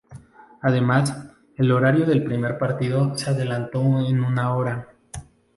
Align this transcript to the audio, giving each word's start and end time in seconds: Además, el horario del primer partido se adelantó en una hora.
Además, 0.63 1.13
el 1.57 1.71
horario 1.71 2.07
del 2.07 2.23
primer 2.23 2.57
partido 2.57 3.15
se 3.15 3.29
adelantó 3.29 3.83
en 3.99 4.19
una 4.23 4.55
hora. 4.55 4.87